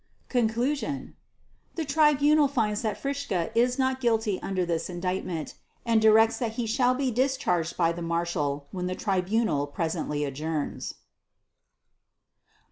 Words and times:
Conclusion 0.29 1.15
The 1.75 1.85
Tribunal 1.85 2.47
finds 2.47 2.81
that 2.81 2.99
Fritzsche 2.99 3.51
is 3.53 3.77
not 3.77 4.01
guilty 4.01 4.41
under 4.41 4.65
this 4.65 4.89
Indictment, 4.89 5.53
and 5.85 6.01
directs 6.01 6.39
that 6.39 6.53
he 6.53 6.65
shall 6.65 6.95
be 6.95 7.11
discharged 7.11 7.77
by 7.77 7.91
the 7.91 8.01
Marshal 8.01 8.65
when 8.71 8.87
the 8.87 8.95
Tribunal 8.95 9.67
presently 9.67 10.23
adjourns. 10.25 10.95